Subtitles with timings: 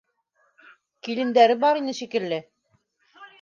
[1.07, 2.41] Килендәре бар ине, шикелле.